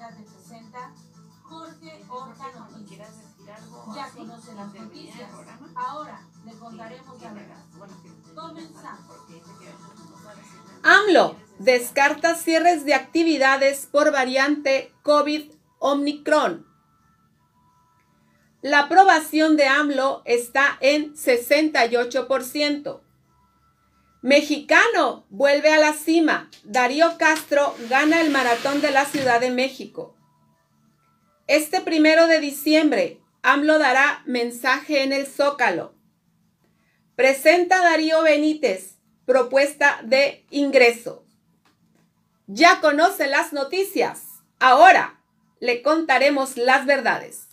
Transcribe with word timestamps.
Te 0.00 0.22
presenta 0.22 0.94
Jorge 1.42 2.02
Horta 2.08 2.46
Noticias. 2.58 3.08
Ya 3.94 4.10
conoce 4.16 4.54
las 4.54 4.72
noticias. 4.72 5.30
Ahora 5.74 6.22
le 6.46 6.52
contaremos 6.52 7.20
la 7.20 7.32
verdad. 7.34 7.62
Comenzamos. 8.34 9.16
AMLO 10.82 11.36
descarta 11.58 12.34
cierres 12.34 12.86
de 12.86 12.94
actividades 12.94 13.84
por 13.84 14.10
variante 14.10 14.90
COVID 15.02 15.52
Omicron. 15.80 16.66
La 18.62 18.80
aprobación 18.80 19.58
de 19.58 19.66
AMLO 19.66 20.22
está 20.24 20.78
en 20.80 21.14
68%. 21.14 23.00
Mexicano 24.22 25.24
vuelve 25.30 25.72
a 25.72 25.78
la 25.78 25.94
cima. 25.94 26.50
Darío 26.64 27.16
Castro 27.16 27.74
gana 27.88 28.20
el 28.20 28.30
maratón 28.30 28.82
de 28.82 28.90
la 28.90 29.06
Ciudad 29.06 29.40
de 29.40 29.50
México. 29.50 30.14
Este 31.46 31.80
primero 31.80 32.26
de 32.26 32.38
diciembre, 32.38 33.20
AMLO 33.42 33.78
dará 33.78 34.22
mensaje 34.26 35.02
en 35.02 35.12
el 35.12 35.26
Zócalo. 35.26 35.94
Presenta 37.16 37.82
Darío 37.82 38.22
Benítez 38.22 38.98
propuesta 39.24 40.00
de 40.02 40.44
ingreso. 40.50 41.24
Ya 42.46 42.80
conoce 42.80 43.26
las 43.28 43.52
noticias. 43.52 44.24
Ahora 44.58 45.22
le 45.60 45.82
contaremos 45.82 46.56
las 46.56 46.84
verdades. 46.84 47.49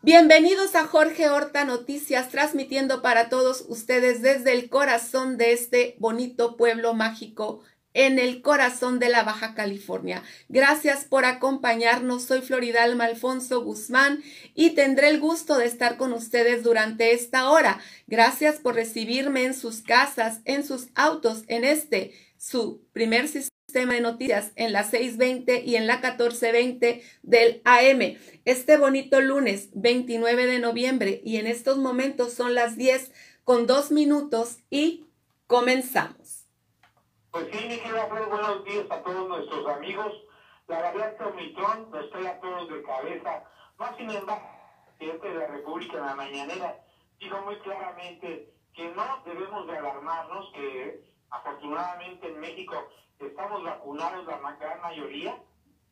Bienvenidos 0.00 0.76
a 0.76 0.86
Jorge 0.86 1.28
Horta 1.28 1.64
Noticias, 1.64 2.28
transmitiendo 2.28 3.02
para 3.02 3.28
todos 3.28 3.64
ustedes 3.66 4.22
desde 4.22 4.52
el 4.52 4.68
corazón 4.68 5.36
de 5.36 5.52
este 5.52 5.96
bonito 5.98 6.56
pueblo 6.56 6.94
mágico 6.94 7.62
en 7.94 8.20
el 8.20 8.40
corazón 8.40 9.00
de 9.00 9.08
la 9.08 9.24
Baja 9.24 9.54
California. 9.56 10.22
Gracias 10.48 11.04
por 11.04 11.24
acompañarnos. 11.24 12.22
Soy 12.22 12.42
Floridalma 12.42 13.06
Alfonso 13.06 13.64
Guzmán 13.64 14.22
y 14.54 14.70
tendré 14.70 15.08
el 15.08 15.18
gusto 15.18 15.58
de 15.58 15.66
estar 15.66 15.96
con 15.96 16.12
ustedes 16.12 16.62
durante 16.62 17.12
esta 17.12 17.50
hora. 17.50 17.80
Gracias 18.06 18.60
por 18.60 18.76
recibirme 18.76 19.46
en 19.46 19.54
sus 19.54 19.82
casas, 19.82 20.42
en 20.44 20.64
sus 20.64 20.90
autos, 20.94 21.42
en 21.48 21.64
este, 21.64 22.12
su 22.36 22.80
primer 22.92 23.26
sistema 23.26 23.57
de 23.72 24.00
noticias 24.00 24.52
en 24.56 24.72
la 24.72 24.82
620 24.82 25.60
y 25.60 25.76
en 25.76 25.86
la 25.86 25.96
1420 25.96 27.02
del 27.22 27.60
AM. 27.66 28.16
Este 28.46 28.78
bonito 28.78 29.20
lunes 29.20 29.68
29 29.74 30.46
de 30.46 30.58
noviembre 30.58 31.20
y 31.22 31.36
en 31.36 31.46
estos 31.46 31.76
momentos 31.76 32.32
son 32.32 32.54
las 32.54 32.76
10 32.76 33.12
con 33.44 33.66
2 33.66 33.92
minutos 33.92 34.60
y 34.70 35.06
comenzamos. 35.46 36.46
Pues 37.30 37.46
sí, 37.52 37.68
mi 37.68 37.76
querido 37.76 38.08
buenos 38.08 38.64
días 38.64 38.86
a 38.88 39.02
todos 39.02 39.28
nuestros 39.28 39.68
amigos. 39.68 40.14
La 40.66 40.80
variante 40.80 41.24
Omicron 41.24 41.90
nos 41.90 42.10
trae 42.10 42.26
a 42.26 42.40
todos 42.40 42.70
de 42.70 42.82
cabeza. 42.82 43.44
Más 43.78 43.96
sin 43.98 44.10
embargo, 44.10 44.48
el 44.88 44.96
presidente 44.96 45.28
de 45.28 45.34
la 45.34 45.46
República 45.46 45.98
en 45.98 46.06
la 46.06 46.14
mañanera 46.14 46.84
dijo 47.20 47.38
muy 47.42 47.58
claramente 47.58 48.54
que 48.74 48.88
no 48.92 49.22
debemos 49.26 49.66
de 49.66 49.76
alarmarnos, 49.76 50.52
que 50.54 51.04
afortunadamente 51.28 52.28
en 52.28 52.40
México 52.40 52.88
estamos 53.20 53.62
vacunados 53.62 54.26
la 54.26 54.56
gran 54.56 54.80
mayoría 54.80 55.36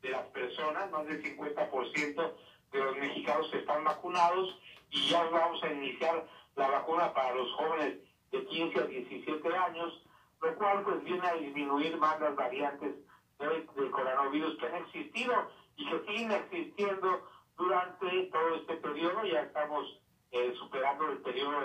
de 0.01 0.09
las 0.09 0.25
personas, 0.27 0.91
más 0.91 1.05
del 1.07 1.23
50% 1.23 2.33
de 2.71 2.79
los 2.79 2.97
mexicanos 2.97 3.53
están 3.53 3.83
vacunados 3.83 4.59
y 4.89 5.09
ya 5.09 5.23
vamos 5.23 5.63
a 5.63 5.71
iniciar 5.71 6.27
la 6.55 6.67
vacuna 6.69 7.13
para 7.13 7.33
los 7.33 7.51
jóvenes 7.53 7.97
de 8.31 8.45
15 8.45 8.79
a 8.79 8.83
17 8.83 9.55
años 9.55 10.03
lo 10.41 10.55
cual 10.55 10.83
pues 10.83 11.03
viene 11.03 11.27
a 11.27 11.33
disminuir 11.33 11.97
más 11.97 12.19
las 12.19 12.35
variantes 12.35 12.95
del, 13.39 13.65
coronavirus 13.91 14.57
que 14.57 14.65
han 14.67 14.75
existido 14.75 15.33
y 15.75 15.89
que 15.89 15.99
siguen 16.05 16.31
existiendo 16.31 17.27
durante 17.57 18.23
todo 18.31 18.55
este 18.55 18.75
periodo. 18.77 19.25
Ya 19.25 19.41
estamos 19.41 19.99
eh, 20.31 20.53
superando 20.57 21.09
el 21.11 21.17
periodo 21.19 21.59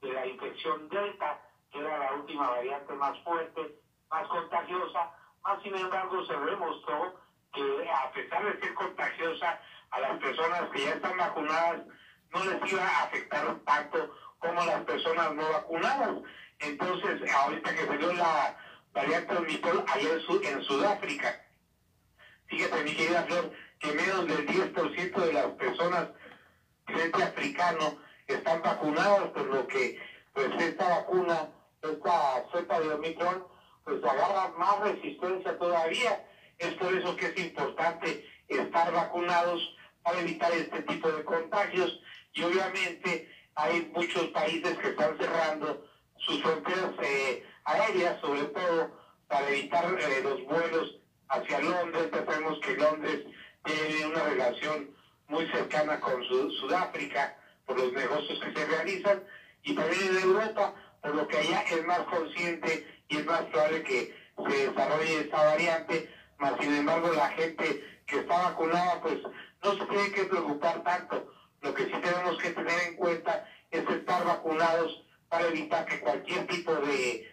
de, 0.00 0.12
la 0.12 0.26
infección 0.26 0.88
Delta, 0.88 1.42
que 1.70 1.80
era 1.80 1.98
la 1.98 2.14
última 2.14 2.50
variante 2.50 2.92
más 2.94 3.18
fuerte, 3.24 3.78
más 4.10 4.26
contagiosa. 4.28 5.10
Más 5.44 5.62
sin 5.62 5.76
embargo, 5.76 6.24
se 6.26 6.36
demostró 6.36 7.20
que 7.52 7.90
a 7.90 8.10
pesar 8.12 8.44
de 8.44 8.60
ser 8.60 8.74
contagiosa, 8.74 9.60
a 9.90 10.00
las 10.00 10.18
personas 10.18 10.62
que 10.70 10.84
ya 10.84 10.90
están 10.90 11.16
vacunadas 11.16 11.82
no 12.32 12.44
les 12.44 12.72
iba 12.72 12.86
a 12.86 13.04
afectar 13.04 13.58
tanto 13.64 14.14
como 14.38 14.64
las 14.64 14.84
personas 14.84 15.34
no 15.34 15.48
vacunadas. 15.50 16.16
Entonces, 16.58 17.34
ahorita 17.34 17.74
que 17.74 17.86
salió 17.86 18.12
la 18.12 18.56
variante 18.92 19.36
Omicron 19.36 19.84
allá 19.88 20.08
en, 20.42 20.62
Sudáfrica, 20.62 21.44
fíjate, 22.46 22.84
mi 22.84 22.94
querida 22.94 23.22
Flor, 23.24 23.52
que 23.78 23.92
menos 23.92 24.26
del 24.26 24.46
10% 24.46 25.14
de 25.14 25.32
las 25.32 25.46
personas 25.52 26.08
frente 26.86 27.22
africano 27.22 27.98
están 28.26 28.62
vacunadas, 28.62 29.30
por 29.30 29.46
lo 29.46 29.66
que 29.66 30.00
pues 30.32 30.50
esta 30.58 30.88
vacuna, 30.88 31.48
esta 31.82 32.44
cepa 32.52 32.80
de 32.80 32.92
Omicron, 32.94 33.44
pues 33.88 34.04
agarra 34.04 34.52
más 34.58 34.80
resistencia 34.80 35.56
todavía. 35.58 36.24
Es 36.58 36.74
por 36.74 36.92
eso 36.94 37.16
que 37.16 37.26
es 37.26 37.38
importante 37.38 38.24
estar 38.48 38.92
vacunados 38.92 39.62
para 40.02 40.20
evitar 40.20 40.52
este 40.52 40.82
tipo 40.82 41.10
de 41.10 41.24
contagios. 41.24 42.00
Y 42.34 42.42
obviamente 42.42 43.28
hay 43.54 43.90
muchos 43.94 44.26
países 44.28 44.76
que 44.78 44.88
están 44.88 45.16
cerrando 45.16 45.86
sus 46.18 46.42
fronteras 46.42 46.90
eh, 47.02 47.42
aéreas, 47.64 48.20
sobre 48.20 48.42
todo 48.44 48.98
para 49.26 49.48
evitar 49.48 49.84
eh, 49.98 50.20
los 50.22 50.44
vuelos 50.44 50.96
hacia 51.28 51.60
Londres. 51.60 52.10
Ya 52.12 52.24
sabemos 52.26 52.58
que 52.60 52.76
Londres 52.76 53.24
tiene 53.64 54.06
una 54.06 54.24
relación 54.24 54.90
muy 55.28 55.46
cercana 55.46 55.98
con 56.00 56.22
Sudáfrica 56.24 57.36
por 57.64 57.78
los 57.78 57.92
negocios 57.92 58.38
que 58.40 58.52
se 58.52 58.66
realizan 58.66 59.22
y 59.62 59.74
también 59.74 60.08
en 60.08 60.22
Europa, 60.22 60.74
por 61.02 61.14
lo 61.14 61.28
que 61.28 61.38
allá 61.38 61.62
es 61.62 61.84
más 61.86 62.00
consciente 62.00 62.97
y 63.08 63.16
es 63.16 63.26
más 63.26 63.42
probable 63.42 63.82
que 63.82 64.14
se 64.48 64.68
desarrolle 64.68 65.20
esta 65.20 65.44
variante, 65.44 66.08
más 66.38 66.52
sin 66.60 66.74
embargo 66.74 67.12
la 67.12 67.28
gente 67.30 67.84
que 68.06 68.20
está 68.20 68.42
vacunada 68.50 69.00
pues 69.00 69.18
no 69.62 69.76
se 69.76 69.86
tiene 69.86 70.12
que 70.12 70.24
preocupar 70.24 70.82
tanto. 70.82 71.32
Lo 71.60 71.74
que 71.74 71.84
sí 71.84 71.92
tenemos 71.92 72.38
que 72.38 72.50
tener 72.50 72.80
en 72.88 72.96
cuenta 72.96 73.48
es 73.70 73.88
estar 73.88 74.24
vacunados 74.24 75.04
para 75.28 75.48
evitar 75.48 75.84
que 75.86 76.00
cualquier 76.00 76.46
tipo 76.46 76.74
de, 76.74 77.26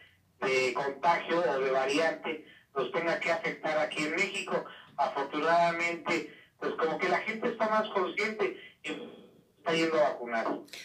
contagio 0.73 1.39
o 1.39 1.59
de 1.59 1.71
variante 1.71 2.45
nos 2.75 2.91
tenga 2.91 3.19
que 3.19 3.31
afectar 3.31 3.77
aquí 3.77 4.03
en 4.03 4.15
México. 4.15 4.65
Afortunadamente, 4.97 6.33
pues 6.59 6.73
como 6.75 6.97
que 6.97 7.09
la 7.09 7.19
gente 7.19 7.49
está 7.49 7.69
más 7.69 7.87
consciente 7.89 8.59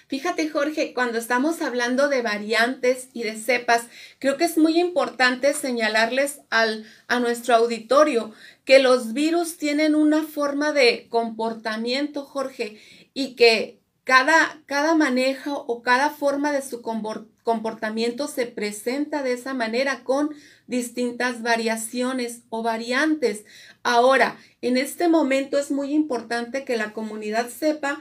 Fíjate, 0.08 0.48
Jorge, 0.48 0.94
cuando 0.94 1.18
estamos 1.18 1.60
hablando 1.62 2.08
de 2.08 2.22
variantes 2.22 3.08
y 3.12 3.22
de 3.22 3.36
cepas, 3.36 3.86
creo 4.18 4.36
que 4.36 4.44
es 4.44 4.58
muy 4.58 4.80
importante 4.80 5.52
señalarles 5.54 6.40
al, 6.50 6.86
a 7.06 7.20
nuestro 7.20 7.54
auditorio 7.54 8.32
que 8.64 8.78
los 8.78 9.12
virus 9.12 9.56
tienen 9.56 9.94
una 9.94 10.22
forma 10.24 10.72
de 10.72 11.08
comportamiento, 11.08 12.24
Jorge, 12.24 12.80
y 13.12 13.34
que 13.34 13.80
cada, 14.04 14.60
cada 14.66 14.94
manejo 14.94 15.64
o 15.68 15.82
cada 15.82 16.10
forma 16.10 16.52
de 16.52 16.62
su 16.62 16.82
comportamiento 16.82 18.28
se 18.28 18.46
presenta 18.46 19.22
de 19.22 19.34
esa 19.34 19.54
manera 19.54 20.04
con 20.04 20.30
distintas 20.66 21.42
variaciones 21.42 22.42
o 22.48 22.62
variantes. 22.62 23.44
Ahora, 23.82 24.38
en 24.62 24.78
este 24.78 25.08
momento 25.08 25.58
es 25.58 25.70
muy 25.70 25.92
importante 25.92 26.64
que 26.64 26.76
la 26.76 26.92
comunidad 26.92 27.50
sepa 27.50 28.00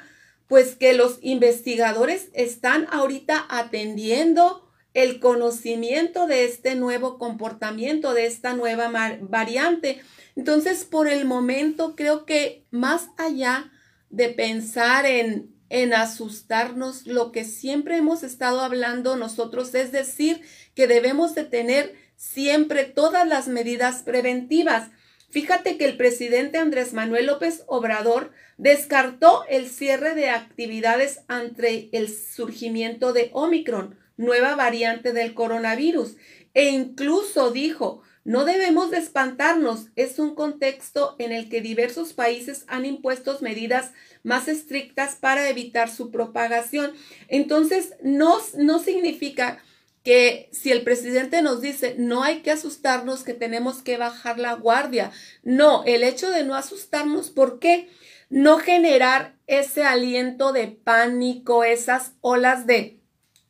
pues 0.50 0.76
que 0.76 0.92
los 0.92 1.20
investigadores 1.22 2.28
están 2.34 2.88
ahorita 2.92 3.46
atendiendo 3.50 4.70
el 4.94 5.22
conocimiento 5.22 6.28
de 6.28 6.44
este 6.44 6.76
nuevo 6.76 7.18
comportamiento, 7.18 8.14
de 8.14 8.26
esta 8.26 8.54
nueva 8.54 8.92
variante. 9.22 10.02
Entonces, 10.36 10.84
por 10.84 11.08
el 11.08 11.24
momento, 11.24 11.96
creo 11.96 12.26
que 12.26 12.66
más 12.72 13.08
allá 13.18 13.72
de 14.10 14.28
pensar 14.30 15.06
en 15.06 15.58
en 15.70 15.94
asustarnos. 15.94 17.06
Lo 17.08 17.32
que 17.32 17.46
siempre 17.46 17.98
hemos 17.98 18.24
estado 18.24 18.62
hablando 18.62 19.16
nosotros 19.16 19.74
es 19.76 19.92
decir 19.92 20.42
que 20.76 20.88
debemos 20.88 21.36
de 21.36 21.46
tener 21.46 21.96
siempre 22.16 22.86
todas 22.86 23.28
las 23.28 23.48
medidas 23.48 24.04
preventivas. 24.04 24.90
Fíjate 25.30 25.78
que 25.78 25.86
el 25.86 25.96
presidente 25.96 26.58
Andrés 26.58 26.94
Manuel 26.94 27.28
López 27.28 27.64
Obrador 27.68 28.32
descartó 28.58 29.44
el 29.48 29.70
cierre 29.70 30.16
de 30.16 30.30
actividades 30.30 31.22
ante 31.28 31.90
el 31.92 32.10
surgimiento 32.10 33.14
de 33.14 33.30
Omicron, 33.34 33.96
nueva 34.18 34.56
variante 34.56 35.14
del 35.14 35.34
coronavirus, 35.34 36.18
e 36.56 36.70
incluso 36.70 37.52
dijo, 37.52 38.02
no 38.26 38.44
debemos 38.44 38.92
de 38.92 38.98
espantarnos, 38.98 39.88
es 39.96 40.20
un 40.20 40.36
contexto 40.36 41.16
en 41.20 41.32
el 41.32 41.48
que 41.48 41.62
diversos 41.62 42.14
países 42.14 42.66
han 42.68 42.86
impuesto 42.86 43.38
medidas 43.42 43.92
más 44.24 44.48
estrictas 44.48 45.16
para 45.16 45.48
evitar 45.50 45.90
su 45.90 46.12
propagación. 46.12 46.92
Entonces, 47.28 47.96
no, 48.04 48.40
no 48.58 48.80
significa 48.80 49.64
que 50.10 50.50
si 50.52 50.72
el 50.72 50.82
presidente 50.82 51.44
nos 51.44 51.62
dice 51.62 51.94
no 52.00 52.24
hay 52.24 52.40
que 52.42 52.50
asustarnos, 52.50 53.22
que 53.22 53.36
tenemos 53.36 53.84
que 53.84 53.96
bajar 53.96 54.40
la 54.40 54.54
guardia. 54.54 55.12
No, 55.44 55.84
el 55.86 56.02
hecho 56.02 56.32
de 56.32 56.44
no 56.44 56.56
asustarnos, 56.56 57.30
¿por 57.30 57.60
qué? 57.60 57.92
No 58.28 58.58
generar 58.58 59.36
ese 59.46 59.84
aliento 59.84 60.52
de 60.52 60.66
pánico, 60.66 61.64
esas 61.64 62.14
olas 62.22 62.66
de, 62.66 63.02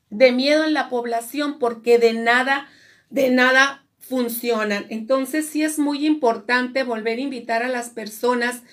de 0.09 0.33
miedo 0.33 0.65
en 0.65 0.73
la 0.73 0.89
población, 0.89 1.59
porque 1.59 1.97
de 1.97 2.11
nada, 2.11 2.67
de 3.09 3.29
nada 3.29 3.88
funcionan. 3.97 4.85
Entonces 4.89 5.47
sí 5.47 5.63
es 5.63 5.79
muy 5.79 6.06
importante 6.06 6.83
volver 6.83 7.19
a 7.19 7.21
invitar 7.21 7.63
a 7.63 7.69
las 7.69 7.88
personas 7.88 8.63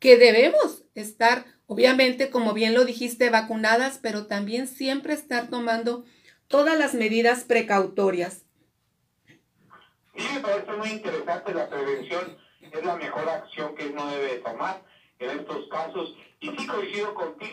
que 0.00 0.16
debemos 0.16 0.82
estar, 0.96 1.44
obviamente, 1.68 2.28
como 2.28 2.54
bien 2.54 2.74
lo 2.74 2.84
dijiste, 2.84 3.30
vacunadas, 3.30 4.00
pero 4.02 4.26
también 4.26 4.66
siempre 4.66 5.14
estar 5.14 5.48
tomando 5.48 6.04
todas 6.48 6.78
las 6.78 6.94
medidas 6.94 7.44
precautorias. 7.44 8.44
Sí, 10.16 10.26
me 10.34 10.40
parece 10.40 10.72
muy 10.72 10.88
interesante 10.88 11.54
la 11.54 11.68
prevención, 11.68 12.38
es 12.60 12.84
la 12.84 12.96
mejor 12.96 13.28
acción 13.28 13.74
que 13.74 13.88
uno 13.88 14.06
debe 14.08 14.38
tomar 14.38 14.82
en 15.18 15.40
estos 15.40 15.68
casos. 15.68 16.14
Y 16.40 16.50
sí 16.50 16.66
coincido 16.66 17.14
contigo, 17.14 17.52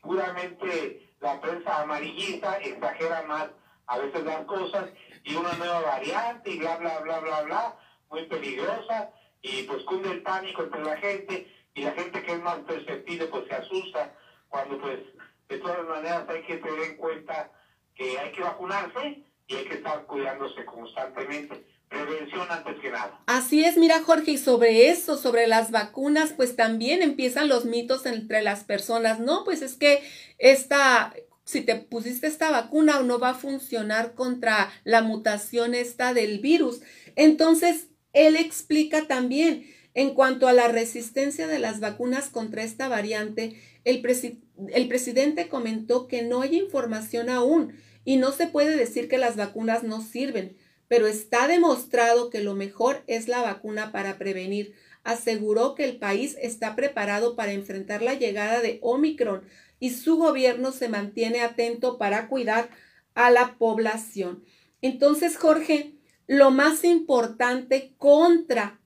seguramente 0.00 1.10
la 1.20 1.40
prensa 1.40 1.82
amarillista 1.82 2.58
exagera 2.58 3.22
más 3.22 3.48
a 3.86 3.98
veces 3.98 4.22
las 4.24 4.44
cosas 4.44 4.90
y 5.24 5.34
una 5.34 5.52
nueva 5.54 5.80
variante 5.80 6.50
y 6.50 6.58
bla, 6.58 6.76
bla, 6.76 7.00
bla, 7.00 7.20
bla, 7.20 7.42
bla, 7.42 7.76
muy 8.10 8.24
peligrosa 8.26 9.10
y 9.42 9.62
pues 9.62 9.82
cunde 9.84 10.10
el 10.10 10.22
pánico 10.22 10.64
entre 10.64 10.84
la 10.84 10.96
gente 10.98 11.50
y 11.74 11.82
la 11.82 11.92
gente 11.92 12.22
que 12.22 12.32
es 12.32 12.42
más 12.42 12.58
perceptible 12.60 13.26
pues 13.26 13.46
se 13.48 13.54
asusta 13.54 14.14
cuando 14.48 14.78
pues 14.78 15.00
de 15.48 15.58
todas 15.58 15.86
maneras 15.86 16.28
hay 16.28 16.42
que 16.42 16.58
tener 16.58 16.80
en 16.82 16.96
cuenta 16.96 17.50
que 17.98 18.16
hay 18.16 18.30
que 18.32 18.40
vacunarse 18.40 19.24
y 19.48 19.54
hay 19.54 19.64
que 19.64 19.74
estar 19.74 20.06
cuidándose 20.06 20.64
constantemente. 20.64 21.66
Prevención 21.88 22.46
antes 22.50 22.78
que 22.80 22.90
nada. 22.90 23.18
Así 23.26 23.64
es, 23.64 23.78
mira 23.78 24.02
Jorge, 24.02 24.32
y 24.32 24.38
sobre 24.38 24.90
eso, 24.90 25.16
sobre 25.16 25.46
las 25.46 25.70
vacunas, 25.70 26.34
pues 26.34 26.54
también 26.54 27.02
empiezan 27.02 27.48
los 27.48 27.64
mitos 27.64 28.04
entre 28.04 28.42
las 28.42 28.62
personas. 28.64 29.20
No, 29.20 29.42
pues 29.44 29.62
es 29.62 29.74
que 29.74 30.02
esta, 30.36 31.14
si 31.44 31.62
te 31.62 31.76
pusiste 31.76 32.26
esta 32.26 32.50
vacuna 32.50 33.00
o 33.00 33.04
no 33.04 33.18
va 33.18 33.30
a 33.30 33.34
funcionar 33.34 34.14
contra 34.14 34.70
la 34.84 35.00
mutación 35.00 35.74
esta 35.74 36.12
del 36.12 36.40
virus. 36.40 36.82
Entonces, 37.16 37.88
él 38.12 38.36
explica 38.36 39.06
también 39.06 39.66
en 39.98 40.14
cuanto 40.14 40.46
a 40.46 40.52
la 40.52 40.68
resistencia 40.68 41.48
de 41.48 41.58
las 41.58 41.80
vacunas 41.80 42.28
contra 42.28 42.62
esta 42.62 42.86
variante, 42.86 43.60
el, 43.82 44.00
presidente 44.00 45.48
comentó 45.48 46.06
que 46.06 46.22
no 46.22 46.40
hay 46.40 46.56
información 46.56 47.28
aún 47.28 47.72
y 48.04 48.16
no 48.16 48.30
se 48.30 48.46
puede 48.46 48.76
decir 48.76 49.08
que 49.08 49.18
las 49.18 49.34
vacunas 49.34 49.82
no 49.82 50.00
sirven, 50.00 50.56
pero 50.86 51.08
está 51.08 51.48
demostrado 51.48 52.30
que 52.30 52.38
lo 52.44 52.54
mejor 52.54 53.02
es 53.08 53.26
la 53.26 53.42
vacuna 53.42 53.90
para 53.90 54.18
prevenir. 54.18 54.72
Aseguró 55.02 55.74
que 55.74 55.82
el 55.82 55.96
país 55.96 56.36
está 56.40 56.76
preparado 56.76 57.34
para 57.34 57.50
enfrentar 57.50 58.00
la 58.00 58.14
llegada 58.14 58.60
de 58.60 58.78
Omicron 58.82 59.42
y 59.80 59.90
su 59.90 60.16
gobierno 60.16 60.70
se 60.70 60.88
mantiene 60.88 61.40
atento 61.40 61.98
para 61.98 62.28
cuidar 62.28 62.70
a 63.14 63.32
la 63.32 63.58
población. 63.58 64.44
Entonces, 64.80 65.36
Jorge, 65.36 65.96
lo 66.28 66.52
más 66.52 66.84
importante 66.84 67.94
contra 67.98 68.78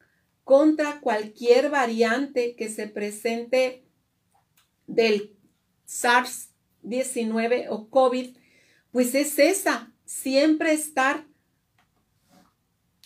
contra 0.45 1.01
cualquier 1.01 1.71
variante 1.71 2.57
que 2.57 2.69
se 2.69 2.89
presente 2.89 3.85
del 4.87 5.37
SARS-19 5.87 7.67
o 7.71 7.89
COVID 7.89 8.37
pues 8.93 9.15
es 9.15 9.39
esa, 9.39 9.91
siempre 10.05 10.73
estar 10.73 11.25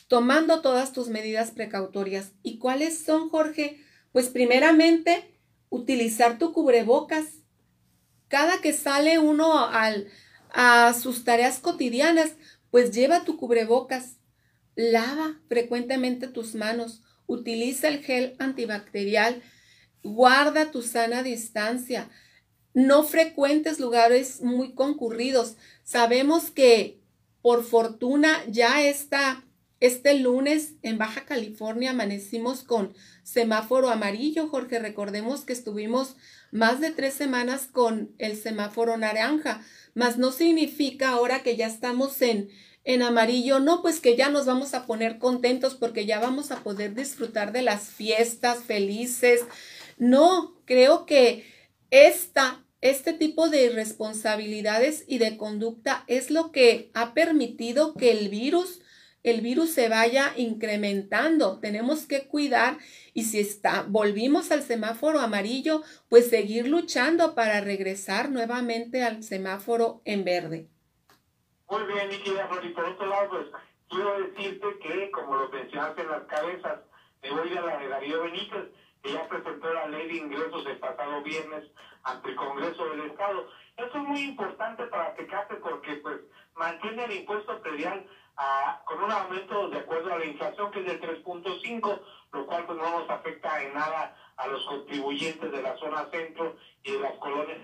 tomando 0.09 0.61
todas 0.61 0.93
tus 0.93 1.09
medidas 1.09 1.53
precautorias. 1.53 2.33
¿Y 2.43 2.59
cuáles 2.59 2.99
son, 2.99 3.31
Jorge? 3.31 3.81
Pues 4.13 4.29
primeramente, 4.29 5.39
utilizar 5.71 6.39
tu 6.39 6.53
cubrebocas. 6.53 7.27
Cada 8.29 8.61
que 8.61 8.73
sale 8.73 9.21
uno 9.21 9.67
al, 9.69 10.09
a 10.51 10.93
sus 10.93 11.23
tareas 11.23 11.61
cotidianas, 11.61 12.33
pues 12.73 12.91
lleva 12.91 13.25
tu 13.25 13.37
cubrebocas. 13.37 14.17
Lava 14.75 15.41
frecuentemente 15.49 16.27
tus 16.27 16.57
manos. 16.57 17.03
Utiliza 17.27 17.89
el 17.89 18.03
gel 18.03 18.35
antibacterial. 18.39 19.43
Guarda 20.03 20.71
tu 20.71 20.83
sana 20.83 21.23
distancia. 21.23 22.09
No 22.75 23.03
frecuentes 23.03 23.81
lugares 23.81 24.43
muy 24.43 24.75
concurridos. 24.75 25.57
Sabemos 25.85 26.51
que 26.51 27.01
por 27.43 27.65
fortuna 27.65 28.45
ya 28.49 28.83
está 28.83 29.47
este 29.79 30.19
lunes 30.19 30.73
en 30.81 30.97
Baja 30.97 31.27
California 31.27 31.91
amanecimos 31.91 32.63
con 32.63 32.95
semáforo 33.23 33.91
amarillo, 33.91 34.49
Jorge. 34.49 34.79
Recordemos 34.79 35.45
que 35.45 35.53
estuvimos 35.53 36.17
más 36.51 36.81
de 36.81 36.91
tres 36.93 37.13
semanas 37.13 37.69
con 37.71 38.15
el 38.17 38.37
semáforo 38.37 38.97
naranja, 38.97 39.63
mas 39.95 40.17
no 40.17 40.33
significa 40.33 41.11
ahora 41.11 41.43
que 41.43 41.57
ya 41.57 41.67
estamos 41.67 42.23
en, 42.23 42.49
en 42.87 43.03
amarillo, 43.03 43.59
no, 43.59 43.83
pues 43.83 44.01
que 44.01 44.17
ya 44.17 44.31
nos 44.31 44.47
vamos 44.47 44.73
a 44.73 44.87
poner 44.87 45.19
contentos 45.19 45.75
porque 45.75 46.07
ya 46.07 46.21
vamos 46.21 46.53
a 46.53 46.63
poder 46.63 46.95
disfrutar 46.95 47.53
de 47.53 47.63
las 47.63 47.89
fiestas 47.91 48.63
felices. 48.63 49.45
No, 49.99 50.55
creo 50.65 51.05
que 51.05 51.45
esta 51.91 52.63
este 52.81 53.13
tipo 53.13 53.49
de 53.49 53.65
irresponsabilidades 53.65 55.05
y 55.09 55.19
de 55.19 55.37
conducta 55.37 56.05
es 56.07 56.31
lo 56.31 56.53
que 56.53 56.91
ha 56.95 57.13
permitido 57.15 57.95
que 57.95 58.13
el 58.13 58.29
virus, 58.29 58.81
el 59.25 59.41
virus 59.41 59.71
se 59.71 59.89
vaya 59.89 60.33
incrementando. 60.37 61.59
Tenemos 61.59 62.07
que 62.07 62.29
cuidar 62.29 62.79
y 63.13 63.25
si 63.25 63.41
está, 63.41 63.85
volvimos 63.89 64.53
al 64.53 64.63
semáforo 64.63 65.19
amarillo, 65.19 65.83
pues 66.09 66.29
seguir 66.29 66.69
luchando 66.69 67.35
para 67.35 67.61
regresar 67.61 68.31
nuevamente 68.31 69.03
al 69.03 69.25
semáforo 69.25 70.03
en 70.05 70.23
verde. 70.23 70.69
Muy 71.69 71.83
bien, 71.83 72.09
querida 72.11 72.49
y 72.63 72.69
por 72.69 72.85
otro 72.85 73.07
lado, 73.07 73.29
pues 73.31 73.47
quiero 73.89 74.21
decirte 74.21 74.79
que, 74.79 75.11
como 75.11 75.35
lo 75.35 75.49
mencionaste 75.49 76.03
en 76.03 76.11
las 76.11 76.23
cabezas, 76.25 76.81
me 77.23 77.31
voy 77.31 77.57
a 77.57 77.61
la 77.61 77.79
de 77.79 77.89
Darío 77.89 78.23
Benítez, 78.23 78.71
que 79.03 79.13
ya 79.13 79.29
presentó 79.29 79.73
la 79.75 79.87
ley 79.87 80.07
de 80.07 80.17
ingresos 80.17 80.65
el 80.65 80.79
pasado 80.79 81.23
viernes 81.23 81.65
ante 82.05 82.29
el 82.31 82.37
Congreso 82.37 82.89
del 82.91 83.11
Estado. 83.11 83.49
Eso 83.77 83.99
es 83.99 84.03
muy 84.05 84.21
importante 84.21 84.85
para 84.85 85.15
Tecate 85.15 85.57
porque 85.57 85.97
pues 85.97 86.21
mantiene 86.55 87.05
el 87.05 87.13
impuesto 87.13 87.61
predial 87.61 88.07
ah, 88.37 88.81
con 88.85 89.03
un 89.03 89.11
aumento 89.11 89.69
de 89.69 89.79
acuerdo 89.79 90.13
a 90.13 90.19
la 90.19 90.25
inflación 90.25 90.71
que 90.71 90.81
es 90.81 90.87
del 90.87 91.01
3.5, 91.01 92.01
lo 92.33 92.47
cual 92.47 92.65
pues 92.65 92.79
no 92.79 93.01
nos 93.01 93.11
afecta 93.11 93.61
en 93.65 93.75
nada 93.75 94.17
a 94.37 94.47
los 94.47 94.65
contribuyentes 94.67 95.51
de 95.51 95.63
la 95.63 95.77
zona 95.79 96.09
centro 96.13 96.57
y 96.85 96.93
de 96.93 97.01
las 97.01 97.15
colonias. 97.15 97.59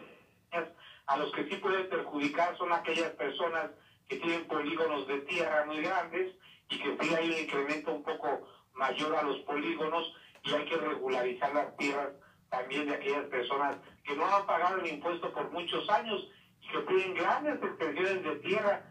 A 1.07 1.17
los 1.17 1.33
que 1.33 1.49
sí 1.49 1.57
puede 1.57 1.85
perjudicar 1.85 2.57
son 2.57 2.73
aquellas 2.73 3.11
personas 3.13 3.71
que 4.09 4.17
tienen 4.17 4.47
polígonos 4.47 5.07
de 5.07 5.21
tierra 5.21 5.65
muy 5.67 5.83
grandes 5.83 6.35
y 6.69 6.79
que 6.79 6.97
sí 7.01 7.15
hay 7.15 7.31
un 7.31 7.39
incremento 7.39 7.95
un 7.95 8.03
poco 8.03 8.49
mayor 8.75 9.15
a 9.17 9.23
los 9.23 9.39
polígonos 9.41 10.15
y 10.45 10.55
hay 10.55 10.65
que 10.65 10.77
regularizar 10.77 11.55
las 11.55 11.77
tierras 11.77 12.11
también 12.51 12.87
de 12.87 12.95
aquellas 12.95 13.25
personas 13.27 13.77
que 14.05 14.15
no 14.15 14.27
han 14.27 14.47
pagado 14.47 14.79
el 14.81 14.87
impuesto 14.87 15.33
por 15.33 15.51
muchos 15.51 15.89
años 15.89 16.29
y 16.61 16.69
que 16.69 16.79
tienen 16.81 17.15
grandes 17.15 17.63
extensiones 17.63 18.23
de 18.23 18.37
tierra. 18.37 18.83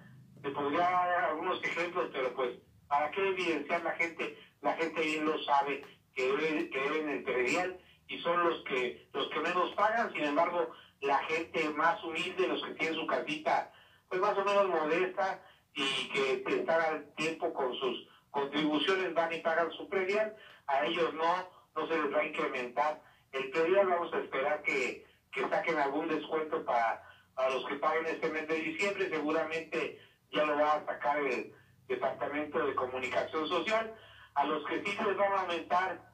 Te 0.41 0.49
podría 0.49 0.89
dar 0.89 1.25
algunos 1.25 1.63
ejemplos, 1.63 2.09
pero 2.11 2.33
pues, 2.33 2.57
¿para 2.87 3.11
qué 3.11 3.27
evidenciar 3.27 3.83
la 3.83 3.91
gente? 3.91 4.37
La 4.61 4.73
gente 4.73 5.01
bien 5.01 5.25
lo 5.25 5.41
sabe, 5.43 5.83
que 6.15 6.23
deben, 6.23 6.69
que 6.71 6.79
deben 6.79 7.09
el 7.09 7.23
predial 7.23 7.79
y 8.07 8.19
son 8.19 8.43
los 8.43 8.63
que, 8.63 9.07
los 9.13 9.29
que 9.29 9.39
menos 9.39 9.71
pagan, 9.75 10.11
sin 10.13 10.23
embargo, 10.23 10.71
la 11.01 11.17
gente 11.25 11.69
más 11.69 12.03
humilde, 12.03 12.47
los 12.47 12.63
que 12.63 12.73
tienen 12.73 12.99
su 12.99 13.07
casita, 13.07 13.71
pues 14.11 14.21
más 14.21 14.37
o 14.37 14.45
menos 14.45 14.67
modesta 14.67 15.41
y 15.73 16.09
que 16.09 16.43
están 16.47 16.81
al 16.81 17.05
tiempo 17.15 17.51
con 17.53 17.73
sus 17.73 18.07
contribuciones, 18.29 19.13
van 19.15 19.33
y 19.33 19.39
pagan 19.39 19.71
su 19.71 19.89
predial, 19.89 20.35
a 20.67 20.85
ellos 20.85 21.13
no, 21.15 21.49
no 21.75 21.87
se 21.87 21.97
les 21.97 22.13
va 22.13 22.19
a 22.19 22.25
incrementar 22.25 23.01
el 23.31 23.51
día 23.51 23.83
vamos 23.85 24.13
a 24.13 24.19
esperar 24.19 24.61
que, 24.63 25.05
saquen 25.49 25.79
algún 25.79 26.07
descuento 26.09 26.63
para, 26.65 27.01
los 27.49 27.65
que 27.65 27.75
paguen 27.75 28.05
este 28.07 28.29
mes 28.29 28.47
de 28.47 28.55
diciembre. 28.55 29.09
Seguramente 29.09 29.99
ya 30.31 30.43
lo 30.43 30.57
va 30.57 30.73
a 30.73 30.85
sacar 30.85 31.17
el 31.19 31.53
Departamento 31.87 32.65
de 32.65 32.75
Comunicación 32.75 33.47
Social. 33.47 33.95
A 34.35 34.45
los 34.45 34.65
que 34.65 34.83
sí 34.83 34.97
les 35.05 35.17
van 35.17 35.31
a 35.31 35.41
aumentar 35.41 36.11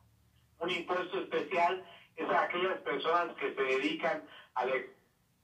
un 0.59 0.69
impuesto 0.69 1.19
especial 1.19 1.83
es 2.15 2.29
a 2.29 2.43
aquellas 2.43 2.79
personas 2.81 3.35
que 3.35 3.53
se 3.53 3.61
dedican 3.61 4.23
a 4.55 4.65
la 4.65 4.73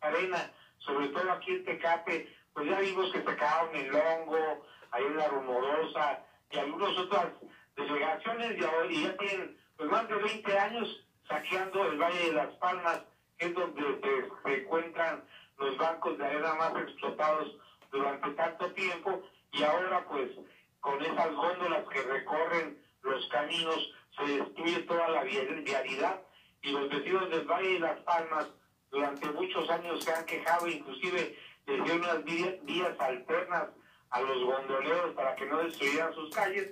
arena, 0.01 0.51
sobre 0.79 1.07
todo 1.09 1.31
aquí 1.31 1.51
en 1.51 1.65
Tecate, 1.65 2.35
pues 2.53 2.67
ya 2.67 2.79
vimos 2.79 3.11
que 3.11 3.23
sacaron 3.23 3.75
el 3.75 3.93
hongo, 3.93 4.65
hay 4.91 5.03
una 5.03 5.27
rumorosa 5.27 6.23
y 6.51 6.57
algunas 6.57 6.97
otras 6.97 7.27
delegaciones 7.75 8.51
y, 8.51 8.93
y 8.93 9.03
ya 9.03 9.17
tienen 9.17 9.57
pues 9.77 9.89
más 9.89 10.07
de 10.07 10.15
20 10.15 10.59
años 10.59 11.05
saqueando 11.27 11.85
el 11.85 11.97
Valle 11.97 12.29
de 12.29 12.33
las 12.33 12.53
Palmas, 12.55 13.01
es 13.39 13.53
donde 13.53 13.81
se, 14.01 14.53
encuentran 14.53 15.23
los 15.57 15.77
bancos 15.77 16.17
de 16.17 16.25
arena 16.25 16.53
más 16.55 16.75
explotados 16.75 17.55
durante 17.91 18.29
tanto 18.31 18.71
tiempo 18.73 19.21
y 19.51 19.63
ahora 19.63 20.05
pues 20.07 20.31
con 20.79 21.01
esas 21.01 21.33
góndolas 21.33 21.87
que 21.89 22.01
recorren 22.01 22.81
los 23.01 23.27
caminos 23.27 23.93
se 24.17 24.37
destruye 24.37 24.79
toda 24.83 25.07
la 25.09 25.23
vialidad 25.23 26.21
y 26.61 26.71
los 26.71 26.89
vecinos 26.89 27.29
del 27.29 27.45
Valle 27.45 27.73
de 27.73 27.79
las 27.79 27.99
Palmas 28.01 28.47
durante 28.91 29.27
muchos 29.31 29.69
años 29.69 30.03
se 30.03 30.13
han 30.13 30.25
quejado, 30.25 30.67
inclusive 30.67 31.35
unas 32.03 32.23
vías 32.23 32.99
alternas 32.99 33.63
a 34.09 34.21
los 34.21 34.43
gondoleros 34.43 35.15
para 35.15 35.35
que 35.35 35.45
no 35.45 35.63
destruyeran 35.63 36.13
sus 36.13 36.29
calles, 36.35 36.69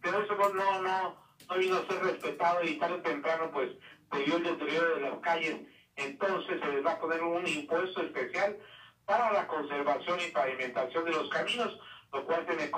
pero 0.00 0.22
eso 0.22 0.34
no, 0.34 0.82
no, 0.82 1.16
no 1.48 1.58
vino 1.58 1.76
a 1.76 1.86
ser 1.86 2.02
respetado 2.04 2.62
y 2.64 2.78
tarde 2.78 2.94
o 2.94 3.02
temprano 3.02 3.50
pues 3.52 3.70
se 4.12 4.18
dio 4.20 4.36
el 4.36 4.44
deterioro 4.44 4.94
de 4.94 5.00
las 5.00 5.18
calles, 5.20 5.56
entonces 5.96 6.60
se 6.60 6.68
les 6.68 6.84
va 6.84 6.92
a 6.92 7.00
poner 7.00 7.22
un 7.22 7.46
impuesto 7.46 8.02
especial 8.02 8.56
para 9.04 9.32
la 9.32 9.46
conservación 9.46 10.18
y 10.20 10.30
pavimentación 10.30 11.04
de 11.04 11.10
los 11.12 11.28
caminos, 11.30 11.78
lo 12.12 12.24
cual 12.24 12.46
se 12.46 12.54
me, 12.54 12.70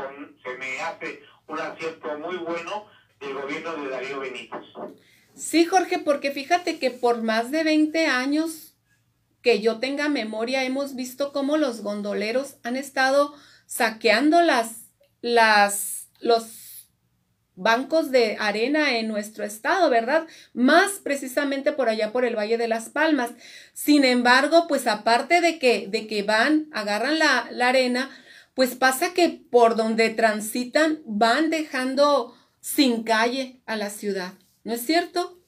se 0.43 0.59
me 0.59 0.81
hace 0.81 1.23
un 1.47 1.59
acierto 1.59 2.19
muy 2.19 2.37
bueno 2.37 2.87
del 3.21 3.35
gobierno 3.35 3.73
de 3.75 3.91
Darío 3.91 4.21
Benítez. 4.21 4.65
Sí, 5.35 5.67
Jorge, 5.67 5.99
porque 5.99 6.31
fíjate 6.31 6.79
que 6.79 6.91
por 6.91 7.23
más 7.23 7.51
de 7.51 7.65
20 7.65 8.07
años 8.07 8.68
que 9.43 9.61
yo 9.61 9.79
tenga 9.79 10.09
memoria, 10.09 10.65
hemos 10.65 10.95
visto 10.95 11.33
cómo 11.33 11.57
los 11.57 11.83
gondoleros 11.83 12.57
han 12.63 12.77
estado 12.77 13.35
saqueando 13.67 14.43
las, 14.43 14.91
las, 15.21 16.09
los 16.21 16.89
bancos 17.55 18.11
de 18.11 18.37
arena 18.39 18.99
en 18.99 19.09
nuestro 19.09 19.45
estado, 19.45 19.91
¿verdad? 19.91 20.27
Más 20.55 21.01
precisamente 21.03 21.73
por 21.73 21.89
allá 21.89 22.13
por 22.13 22.25
el 22.25 22.37
Valle 22.37 22.57
de 22.57 22.69
las 22.69 22.89
Palmas. 22.89 23.33
Sin 23.75 24.05
embargo, 24.05 24.67
pues 24.69 24.87
aparte 24.87 25.41
de 25.41 25.59
que, 25.59 25.89
de 25.89 26.07
que 26.07 26.23
van, 26.23 26.69
agarran 26.73 27.19
la, 27.19 27.49
la 27.51 27.69
arena, 27.69 28.11
pues 28.55 28.75
pasa 28.75 29.13
que 29.13 29.29
por 29.51 29.77
donde 29.77 30.11
transitan 30.11 31.01
van 31.05 31.51
dejando 31.51 32.37
sin 32.61 33.03
calle 33.03 33.61
a 33.67 33.77
la 33.77 33.91
ciudad. 33.91 34.35
¿No 34.65 34.75
es 34.75 34.85
cierto? 34.85 35.39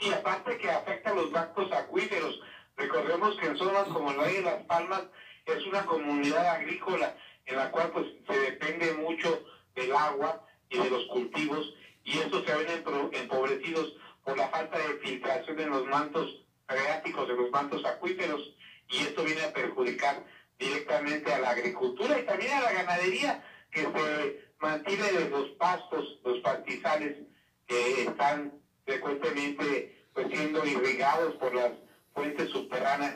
Y 0.00 0.12
aparte 0.12 0.58
que 0.58 0.70
afecta 0.70 1.10
a 1.10 1.14
los 1.14 1.32
bancos 1.32 1.72
acuíferos. 1.72 2.40
Recordemos 2.76 3.36
que 3.38 3.46
en 3.46 3.56
zonas 3.56 3.84
como 3.88 4.10
el 4.10 4.18
Valle 4.18 4.38
de 4.38 4.42
las 4.42 4.62
Palmas 4.64 5.02
es 5.46 5.64
una 5.66 5.84
comunidad 5.84 6.46
agrícola 6.46 7.14
en 7.46 7.56
la 7.56 7.70
cual 7.70 7.90
pues 7.92 8.06
se 8.26 8.38
depende 8.38 8.94
mucho 8.94 9.44
del 9.74 9.94
agua 9.94 10.44
y 10.68 10.78
de 10.78 10.90
los 10.90 11.04
cultivos 11.06 11.74
y 12.02 12.18
estos 12.18 12.44
se 12.44 12.54
ven 12.54 12.84
empobrecidos 13.12 13.94
por 14.24 14.36
la 14.36 14.48
falta 14.48 14.78
de 14.78 14.98
filtración 14.98 15.60
en 15.60 15.70
los 15.70 15.86
mantos 15.86 16.44
freáticos, 16.66 17.28
en 17.28 17.36
los 17.36 17.50
mantos 17.50 17.84
acuíferos 17.84 18.54
y 18.88 18.98
esto 18.98 19.22
viene 19.22 19.42
a 19.42 19.52
perjudicar 19.52 20.24
directamente 20.58 21.32
a 21.32 21.38
la 21.38 21.50
agricultura 21.50 22.18
y 22.18 22.24
también 22.24 22.52
a 22.54 22.62
la 22.62 22.72
ganadería 22.72 23.42
que 23.70 23.82
se 23.82 24.44
mantiene 24.60 25.12
de 25.12 25.30
los 25.30 25.50
pastos, 25.50 26.20
los 26.24 26.38
pastizales 26.40 27.16
que 27.66 28.02
están 28.02 28.52
frecuentemente 28.84 30.06
pues, 30.12 30.28
siendo 30.28 30.64
irrigados 30.64 31.34
por 31.36 31.54
las 31.54 31.72
fuentes 32.14 32.50
subterráneas 32.50 33.14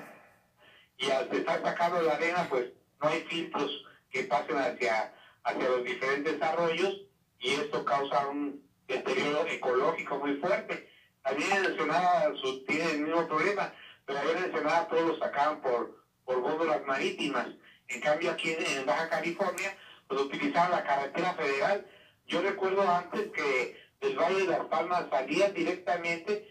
y 0.99 1.11
al 1.11 1.33
estar 1.33 1.63
sacando 1.63 2.03
la 2.03 2.15
arena 2.15 2.47
pues 2.51 2.67
no 3.01 3.09
hay 3.09 3.21
filtros 3.23 3.71
que 4.11 4.25
pasen 4.25 4.59
hacia, 4.59 5.15
hacia 5.45 5.69
los 5.69 5.85
diferentes 5.85 6.43
arroyos 6.43 7.03
y 7.39 7.51
esto 7.53 7.85
causa 7.85 8.27
un 8.27 8.63
deterioro 8.89 9.47
ecológico 9.47 10.19
muy 10.19 10.37
fuerte. 10.37 10.91
También 11.23 11.53
en 11.53 11.65
Ensenada 11.67 12.33
tiene 12.67 12.91
el 12.93 13.01
mismo 13.01 13.29
problema, 13.29 13.73
pero 14.05 14.19
en 14.31 14.45
Ensenada 14.45 14.89
todos 14.89 15.09
lo 15.09 15.19
sacaban 15.19 15.61
por, 15.61 16.03
por 16.25 16.41
góndolas 16.41 16.85
marítimas. 16.85 17.47
En 17.87 18.01
cambio 18.01 18.33
aquí 18.33 18.57
en 18.59 18.85
Baja 18.85 19.09
California 19.09 19.77
pues 20.09 20.21
utilizaban 20.23 20.73
la 20.73 20.85
carretera 20.85 21.35
federal. 21.35 21.87
Yo 22.27 22.43
recuerdo 22.43 22.83
antes 22.83 23.31
que 23.31 23.79
del 24.01 24.19
Valle 24.19 24.41
de 24.41 24.47
las 24.47 24.67
Palmas 24.67 25.07
salían 25.11 25.55
directamente 25.55 26.49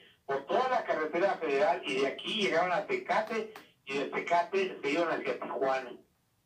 y 1.47 2.01
de 2.01 2.07
aquí 2.07 2.41
llegaban 2.41 2.71
a 2.71 2.85
Tecate 2.85 3.53
y 3.85 3.97
de 3.97 4.05
Tecate 4.05 4.77
se 4.81 4.89
iban 4.89 5.09
hacia 5.09 5.39
Tijuana. 5.39 5.91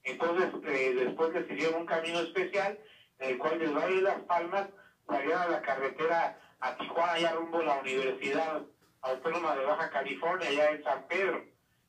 Entonces, 0.03 0.49
eh, 0.65 0.93
después 0.95 1.33
decidieron 1.33 1.81
un 1.81 1.85
camino 1.87 2.19
especial 2.19 2.77
en 3.19 3.29
el 3.31 3.37
cual 3.37 3.59
del 3.59 3.73
Valle 3.73 3.95
de 3.95 4.01
las 4.01 4.19
Palmas 4.21 4.67
salían 5.07 5.41
a 5.41 5.47
la 5.47 5.61
carretera 5.61 6.39
a 6.59 6.77
Tijuana, 6.77 7.13
allá 7.13 7.31
rumbo 7.33 7.59
a 7.59 7.65
la 7.65 7.79
Universidad 7.79 8.61
Autónoma 9.01 9.55
de 9.55 9.65
Baja 9.65 9.89
California, 9.89 10.49
allá 10.49 10.71
en 10.71 10.83
San 10.83 11.07
Pedro. 11.07 11.43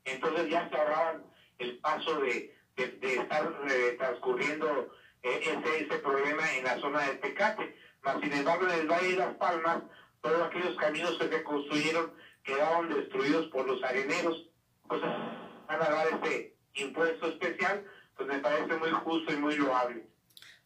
Entonces 0.05 0.49
ya 0.49 0.69
se 0.69 0.77
ahorraban 0.77 1.25
el 1.59 1.79
paso 1.79 2.21
de, 2.21 2.55
de, 2.77 3.15
estar 3.15 3.53
eh, 3.71 3.97
transcurriendo 3.99 4.95
ese, 5.23 5.85
ese 5.85 5.99
problema 5.99 6.51
en 6.57 6.65
la 6.65 6.79
zona 6.81 7.01
de 7.03 7.15
Tecate. 7.17 7.77
Mas, 8.03 8.21
sin 8.21 8.33
embargo, 8.33 8.67
en 8.67 8.81
el 8.81 8.89
Valle 8.89 9.11
de 9.11 9.17
las 9.17 9.35
Palmas, 9.35 9.83
todos 10.23 10.47
aquellos 10.47 10.77
caminos 10.77 11.19
que 11.19 11.29
se 11.29 11.43
construyeron 11.43 12.13
quedaron 12.45 12.89
destruidos 12.93 13.47
por 13.47 13.67
los 13.67 13.83
areneros. 13.83 14.49
Entonces, 14.85 15.11
van 15.69 15.83
a 15.83 15.91
dar 15.91 16.07
este 16.09 16.57
impuesto 16.75 17.29
especial, 17.29 17.85
pues 18.17 18.29
me 18.29 18.39
parece 18.39 18.75
muy 18.77 18.91
justo 18.91 19.33
y 19.33 19.37
muy 19.37 19.57
loable. 19.57 20.07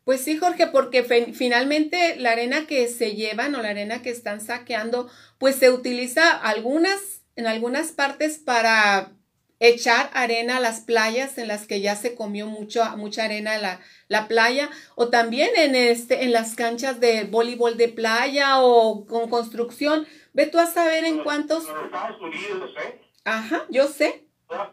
Pues 0.05 0.23
sí, 0.23 0.37
Jorge, 0.39 0.69
porque 0.69 1.03
finalmente 1.35 2.15
la 2.17 2.31
arena 2.31 2.67
que 2.69 2.87
se 2.87 3.17
llevan 3.17 3.57
o 3.57 3.63
la 3.63 3.71
arena 3.71 4.03
que 4.03 4.11
están 4.11 4.41
saqueando, 4.41 5.11
pues 5.39 5.57
se 5.57 5.73
utiliza 5.73 6.31
algunas, 6.31 7.23
en 7.35 7.49
algunas 7.49 7.91
partes 7.91 8.39
para 8.39 9.17
echar 9.59 10.11
arena 10.13 10.59
a 10.59 10.61
las 10.61 10.81
playas 10.81 11.39
en 11.39 11.49
las 11.49 11.67
que 11.67 11.81
ya 11.81 11.97
se 11.97 12.15
comió 12.15 12.47
mucho, 12.47 12.85
mucha 12.97 13.25
arena 13.25 13.59
la, 13.59 13.81
la 14.09 14.29
playa, 14.29 14.71
o 14.95 15.09
también 15.09 15.51
en, 15.57 15.75
este, 15.75 16.23
en 16.25 16.33
las 16.33 16.55
canchas 16.55 17.01
de 17.01 17.25
voleibol 17.25 17.77
de 17.77 17.89
playa 17.89 18.61
o 18.61 19.07
con 19.07 19.29
construcción. 19.29 20.07
Ve 20.37 20.47
tú 20.49 20.59
a 20.59 20.67
saber 20.67 21.03
en 21.05 21.23
cuántos... 21.23 21.67
En 21.67 21.87
Estados 21.87 22.21
Unidos, 22.21 22.71
¿eh? 22.85 23.01
Ajá, 23.25 23.65
yo 23.71 23.87
sé. 23.87 24.29
Toda, 24.47 24.71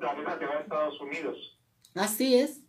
la 0.00 0.10
arena 0.10 0.38
se 0.38 0.46
va 0.46 0.54
a 0.54 0.60
Estados 0.60 1.00
Unidos. 1.00 1.58
Así 1.96 2.38
es. 2.38 2.60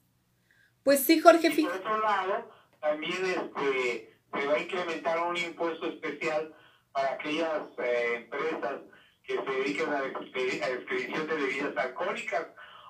Pues 0.82 1.04
sí, 1.04 1.20
Jorge. 1.20 1.50
Y 1.56 1.64
por 1.64 1.74
otro 1.74 2.00
lado, 2.00 2.50
también 2.82 3.24
este, 3.24 4.18
se 4.34 4.48
va 4.48 4.54
a 4.56 4.60
incrementar 4.60 5.28
un 5.28 5.38
impuesto 5.38 5.90
especial 5.90 6.56
para 6.92 7.14
aquellas 7.14 7.68
eh, 7.78 8.16
empresas 8.16 8.82
que 9.24 9.36
se 9.36 9.52
dediquen 9.52 9.90
a 9.90 10.00
la 10.02 10.08
expedición 10.08 11.28
de 11.28 11.36
bebidas 11.36 11.78
alcohólicas 11.78 12.48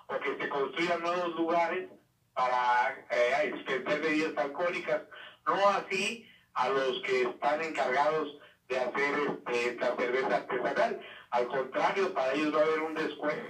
o 0.08 0.20
que 0.20 0.38
se 0.38 0.48
construyan 0.48 1.02
nuevos 1.02 1.36
lugares 1.36 1.90
para 2.34 3.06
eh, 3.12 3.52
expender 3.54 4.00
bebidas 4.00 4.38
alcohólicas, 4.38 5.02
no 5.46 5.68
así 5.68 6.26
a 6.54 6.70
los 6.70 7.02
que 7.02 7.24
están 7.24 7.62
encargados 7.62 8.38
de 8.68 8.80
hacer 8.80 9.16
este, 9.16 9.70
esta 9.70 9.96
cerveza 9.96 10.36
artesanal. 10.36 11.00
Al 11.32 11.48
contrario, 11.48 12.14
para 12.14 12.34
ellos 12.34 12.54
va 12.54 12.60
a 12.60 12.64
haber 12.64 12.82
un 12.82 12.94
descuento, 12.94 13.44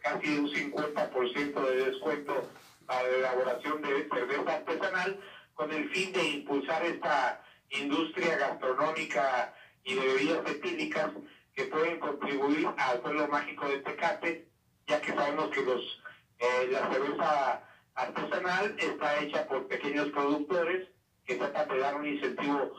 casi 0.00 0.38
un 0.38 0.46
50% 0.46 1.66
de 1.66 1.84
descuento 1.86 2.42
para 2.86 3.02
la 3.08 3.16
elaboración 3.16 3.80
de 3.82 4.08
cerveza 4.08 4.54
artesanal, 4.54 5.18
con 5.54 5.70
el 5.72 5.88
fin 5.90 6.12
de 6.12 6.24
impulsar 6.24 6.82
esta 6.82 7.40
industria 7.70 8.36
gastronómica 8.36 9.52
y 9.84 9.94
de 9.94 10.06
bebidas 10.06 10.46
etílicas 10.46 11.10
que 11.54 11.64
pueden 11.66 11.98
contribuir 11.98 12.66
al 12.76 13.00
pueblo 13.00 13.28
mágico 13.28 13.68
de 13.68 13.78
Tecate, 13.78 14.44
ya 14.86 15.00
que 15.00 15.14
sabemos 15.14 15.48
que 15.50 15.62
los 15.62 15.98
eh, 16.38 16.66
la 16.68 16.88
cerveza 16.90 17.60
artesanal 17.94 18.74
está 18.76 19.16
hecha 19.18 19.46
por 19.46 19.66
pequeños 19.66 20.10
productores 20.10 20.82
que 21.24 21.36
tratan 21.36 21.68
de 21.68 21.78
dar 21.78 21.94
un 21.94 22.04
incentivo 22.06 22.70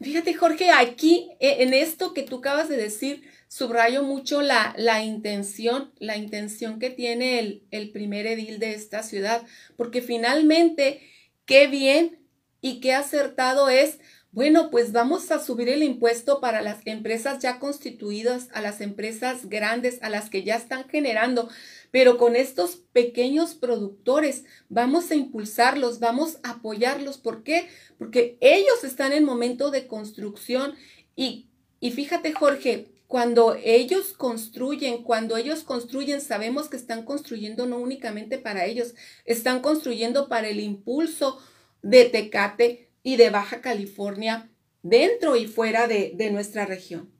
Fíjate, 0.00 0.34
Jorge, 0.34 0.70
aquí 0.70 1.30
e, 1.38 1.62
en 1.62 1.74
esto 1.74 2.12
que 2.12 2.22
tú 2.22 2.38
acabas 2.38 2.68
de 2.68 2.76
decir, 2.76 3.22
subrayo 3.48 4.02
mucho 4.02 4.42
la, 4.42 4.74
la 4.76 5.02
intención, 5.02 5.92
la 5.98 6.16
intención 6.16 6.78
que 6.78 6.90
tiene 6.90 7.38
el, 7.38 7.62
el 7.70 7.90
primer 7.90 8.26
edil 8.26 8.58
de 8.58 8.74
esta 8.74 9.02
ciudad, 9.02 9.46
porque 9.76 10.02
finalmente, 10.02 11.00
qué 11.44 11.68
bien 11.68 12.18
y 12.60 12.80
qué 12.80 12.94
acertado 12.94 13.68
es 13.68 14.00
bueno, 14.32 14.70
pues 14.70 14.92
vamos 14.92 15.30
a 15.30 15.38
subir 15.38 15.68
el 15.68 15.82
impuesto 15.82 16.40
para 16.40 16.62
las 16.62 16.78
empresas 16.86 17.38
ya 17.40 17.58
constituidas, 17.58 18.48
a 18.54 18.62
las 18.62 18.80
empresas 18.80 19.50
grandes, 19.50 20.02
a 20.02 20.08
las 20.08 20.30
que 20.30 20.42
ya 20.42 20.56
están 20.56 20.88
generando, 20.88 21.50
pero 21.90 22.16
con 22.16 22.34
estos 22.34 22.76
pequeños 22.94 23.54
productores 23.54 24.44
vamos 24.70 25.10
a 25.10 25.16
impulsarlos, 25.16 26.00
vamos 26.00 26.38
a 26.42 26.52
apoyarlos. 26.52 27.18
¿Por 27.18 27.42
qué? 27.42 27.68
Porque 27.98 28.38
ellos 28.40 28.84
están 28.84 29.12
en 29.12 29.24
momento 29.24 29.70
de 29.70 29.86
construcción 29.86 30.76
y, 31.14 31.48
y 31.78 31.90
fíjate 31.90 32.32
Jorge, 32.32 32.88
cuando 33.06 33.54
ellos 33.62 34.14
construyen, 34.14 35.02
cuando 35.02 35.36
ellos 35.36 35.62
construyen, 35.64 36.22
sabemos 36.22 36.70
que 36.70 36.78
están 36.78 37.04
construyendo 37.04 37.66
no 37.66 37.76
únicamente 37.76 38.38
para 38.38 38.64
ellos, 38.64 38.94
están 39.26 39.60
construyendo 39.60 40.30
para 40.30 40.48
el 40.48 40.60
impulso 40.60 41.38
de 41.82 42.06
Tecate, 42.06 42.88
y 43.02 43.16
de 43.16 43.30
Baja 43.30 43.60
California 43.60 44.48
dentro 44.82 45.36
y 45.36 45.46
fuera 45.46 45.86
de, 45.86 46.12
de 46.14 46.30
nuestra 46.30 46.66
región. 46.66 47.10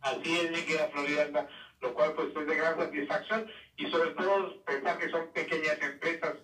Así 0.00 0.36
es, 0.36 0.50
mi 0.50 0.62
querida 0.62 0.88
Florida, 0.92 1.48
lo 1.80 1.94
cual 1.94 2.14
pues 2.14 2.28
es 2.28 2.46
de 2.46 2.54
gran 2.54 2.76
satisfacción 2.76 3.46
y 3.76 3.90
sobre 3.90 4.10
todo 4.10 4.64
pensar 4.64 4.98
que 4.98 5.10
son 5.10 5.32
pequeñas 5.32 5.78
empresas, 5.80 6.34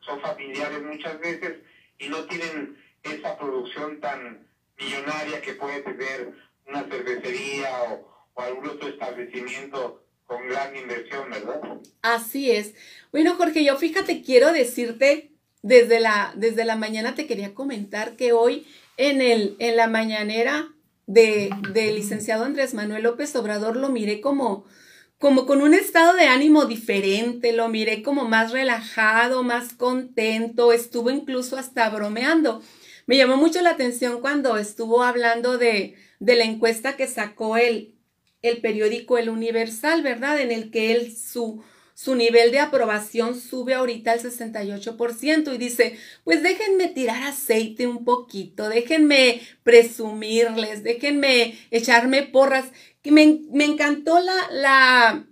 son 0.00 0.20
familiares 0.20 0.82
muchas 0.82 1.18
veces 1.20 1.58
y 1.98 2.08
no 2.08 2.24
tienen 2.24 2.76
esa 3.02 3.38
producción 3.38 4.00
tan 4.00 4.46
millonaria 4.78 5.40
que 5.40 5.54
puede 5.54 5.82
tener 5.82 6.32
una 6.66 6.82
cervecería 6.84 7.82
o, 7.84 8.12
algún 8.36 8.66
otro 8.66 8.88
establecimiento 8.88 10.04
con 10.24 10.48
gran 10.48 10.74
inversión, 10.74 11.30
¿verdad? 11.30 11.60
Así 12.00 12.50
es. 12.50 12.74
Bueno, 13.12 13.34
Jorge, 13.34 13.62
yo 13.62 13.76
fíjate, 13.76 14.22
quiero 14.22 14.52
decirte, 14.52 15.31
desde 15.62 16.00
la, 16.00 16.32
desde 16.36 16.64
la 16.64 16.76
mañana 16.76 17.14
te 17.14 17.26
quería 17.26 17.54
comentar 17.54 18.16
que 18.16 18.32
hoy 18.32 18.66
en, 18.96 19.22
el, 19.22 19.56
en 19.58 19.76
la 19.76 19.86
mañanera 19.86 20.68
de, 21.06 21.50
del 21.72 21.94
licenciado 21.94 22.44
Andrés 22.44 22.74
Manuel 22.74 23.04
López 23.04 23.34
Obrador 23.36 23.76
lo 23.76 23.88
miré 23.88 24.20
como, 24.20 24.64
como 25.18 25.46
con 25.46 25.62
un 25.62 25.74
estado 25.74 26.14
de 26.14 26.26
ánimo 26.26 26.66
diferente, 26.66 27.52
lo 27.52 27.68
miré 27.68 28.02
como 28.02 28.26
más 28.26 28.50
relajado, 28.52 29.42
más 29.42 29.72
contento, 29.72 30.72
estuvo 30.72 31.10
incluso 31.10 31.56
hasta 31.56 31.88
bromeando. 31.90 32.62
Me 33.06 33.16
llamó 33.16 33.36
mucho 33.36 33.62
la 33.62 33.70
atención 33.70 34.20
cuando 34.20 34.56
estuvo 34.56 35.02
hablando 35.02 35.58
de, 35.58 35.94
de 36.18 36.36
la 36.36 36.44
encuesta 36.44 36.96
que 36.96 37.06
sacó 37.06 37.56
el, 37.56 37.94
el 38.42 38.60
periódico 38.60 39.18
El 39.18 39.28
Universal, 39.28 40.02
¿verdad? 40.02 40.40
En 40.40 40.50
el 40.50 40.70
que 40.70 40.92
él, 40.92 41.16
su, 41.16 41.62
su 41.94 42.14
nivel 42.14 42.50
de 42.50 42.58
aprobación 42.58 43.38
sube 43.38 43.74
ahorita 43.74 44.12
al 44.12 44.20
68% 44.20 45.54
y 45.54 45.58
dice, 45.58 45.98
pues 46.24 46.42
déjenme 46.42 46.88
tirar 46.88 47.22
aceite 47.22 47.86
un 47.86 48.04
poquito, 48.04 48.68
déjenme 48.68 49.40
presumirles, 49.62 50.82
déjenme 50.82 51.58
echarme 51.70 52.22
porras. 52.22 52.66
Que 53.02 53.10
me, 53.10 53.40
me 53.50 53.64
encantó 53.64 54.20
la, 54.20 54.34
la, 54.52 55.24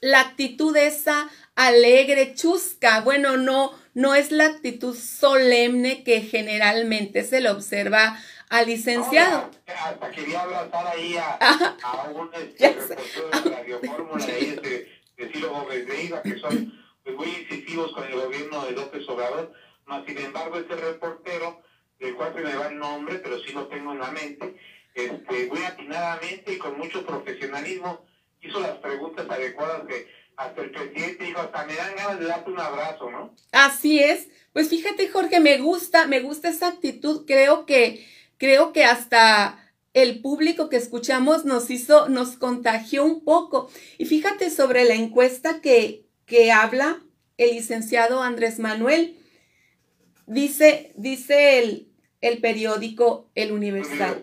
la 0.00 0.20
actitud 0.20 0.76
esa 0.76 1.30
alegre, 1.54 2.34
chusca. 2.34 3.00
Bueno, 3.00 3.36
no, 3.36 3.72
no 3.94 4.14
es 4.14 4.30
la 4.30 4.46
actitud 4.46 4.96
solemne 4.96 6.04
que 6.04 6.20
generalmente 6.20 7.24
se 7.24 7.40
le 7.40 7.50
observa 7.50 8.18
al 8.50 8.66
licenciado. 8.66 9.50
hasta 9.66 10.10
quería 10.10 10.42
abrazar 10.42 10.86
ahí 10.86 11.16
a, 11.16 11.38
a 11.82 12.08
un 12.14 12.30
este, 12.34 12.94
de 12.94 13.50
Radio 13.50 13.80
Fórmula 13.80 14.26
de, 14.26 14.56
de 14.56 15.03
Gómez 15.16 15.86
de 15.86 16.04
Iba, 16.04 16.22
que 16.22 16.38
son 16.38 16.72
pues, 17.02 17.16
muy 17.16 17.28
incisivos 17.28 17.92
con 17.92 18.04
el 18.04 18.14
gobierno 18.14 18.64
de 18.64 18.72
López 18.72 19.08
Obrador, 19.08 19.52
más 19.86 20.04
sin 20.06 20.18
embargo 20.18 20.58
este 20.58 20.76
reportero, 20.76 21.62
del 21.98 22.14
cual 22.14 22.34
se 22.34 22.40
me 22.40 22.54
va 22.54 22.68
el 22.68 22.78
nombre, 22.78 23.18
pero 23.18 23.38
sí 23.40 23.52
lo 23.52 23.66
tengo 23.68 23.92
en 23.92 24.00
la 24.00 24.10
mente, 24.10 24.56
este, 24.94 25.46
muy 25.46 25.62
atinadamente 25.64 26.52
y 26.52 26.58
con 26.58 26.78
mucho 26.78 27.04
profesionalismo 27.04 28.04
hizo 28.40 28.60
las 28.60 28.78
preguntas 28.78 29.28
adecuadas 29.28 29.86
que 29.86 30.06
hasta 30.36 30.62
el 30.62 30.70
presidente 30.70 31.24
dijo, 31.24 31.40
hasta 31.40 31.64
me 31.64 31.74
dan 31.74 31.94
ganas 31.96 32.18
de 32.18 32.26
darte 32.26 32.50
un 32.50 32.60
abrazo, 32.60 33.10
¿no? 33.10 33.34
Así 33.52 34.00
es. 34.00 34.28
Pues 34.52 34.68
fíjate, 34.68 35.08
Jorge, 35.08 35.40
me 35.40 35.58
gusta, 35.58 36.06
me 36.06 36.20
gusta 36.20 36.48
esa 36.48 36.68
actitud. 36.68 37.24
Creo 37.26 37.66
que, 37.66 38.04
creo 38.36 38.72
que 38.72 38.84
hasta 38.84 39.63
el 39.94 40.20
público 40.20 40.68
que 40.68 40.76
escuchamos 40.76 41.44
nos 41.44 41.70
hizo, 41.70 42.08
nos 42.08 42.36
contagió 42.36 43.04
un 43.04 43.24
poco. 43.24 43.70
Y 43.96 44.04
fíjate 44.04 44.50
sobre 44.50 44.84
la 44.84 44.94
encuesta 44.94 45.60
que, 45.60 46.04
que 46.26 46.52
habla 46.52 47.02
el 47.38 47.52
licenciado 47.54 48.22
Andrés 48.22 48.58
Manuel. 48.58 49.16
Dice, 50.26 50.92
dice 50.96 51.60
el, 51.60 51.88
el 52.20 52.38
periódico 52.38 53.30
El 53.36 53.52
Universal. 53.52 54.20